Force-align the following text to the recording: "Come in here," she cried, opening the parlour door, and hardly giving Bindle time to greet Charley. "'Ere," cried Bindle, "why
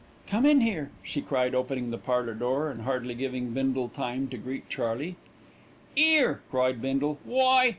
"Come 0.25 0.47
in 0.47 0.61
here," 0.61 0.89
she 1.03 1.21
cried, 1.21 1.53
opening 1.53 1.91
the 1.91 1.97
parlour 1.99 2.33
door, 2.33 2.71
and 2.71 2.81
hardly 2.81 3.13
giving 3.13 3.51
Bindle 3.51 3.87
time 3.87 4.29
to 4.29 4.37
greet 4.39 4.67
Charley. 4.67 5.15
"'Ere," 5.95 6.41
cried 6.49 6.81
Bindle, 6.81 7.19
"why 7.23 7.69